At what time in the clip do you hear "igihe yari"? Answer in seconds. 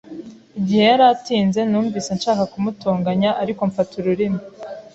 0.59-1.03